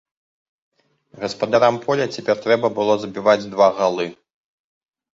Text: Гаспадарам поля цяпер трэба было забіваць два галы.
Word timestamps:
Гаспадарам 1.25 1.77
поля 1.85 2.05
цяпер 2.17 2.37
трэба 2.49 2.67
было 2.81 2.93
забіваць 3.07 3.41
два 3.55 3.67
галы. 3.81 4.11